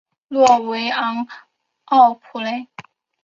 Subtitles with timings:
[0.29, 1.27] 诺维昂
[1.85, 2.67] 奥普雷。